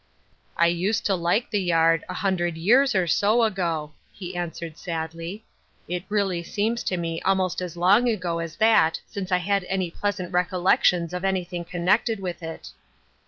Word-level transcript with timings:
"I 0.57 0.65
used 0.65 1.05
to 1.05 1.13
like 1.13 1.51
the 1.51 1.61
yard, 1.61 2.03
a 2.09 2.15
hundred 2.15 2.57
years 2.57 2.95
oi 2.95 3.05
BO 3.21 3.43
ago," 3.43 3.93
he 4.11 4.35
answered 4.35 4.79
sadly." 4.79 5.45
It 5.87 6.05
really 6.09 6.41
seema 6.41 6.83
to 6.85 6.97
me 6.97 7.21
almost 7.21 7.61
as 7.61 7.77
long 7.77 8.09
ago 8.09 8.39
as 8.39 8.55
that 8.55 8.99
since 9.05 9.31
I 9.31 9.37
had 9.37 9.63
any 9.65 9.91
pleasant 9.91 10.33
recollections 10.33 11.13
of 11.13 11.23
anything 11.23 11.63
connected 11.65 12.19
with 12.19 12.41
it." 12.41 12.69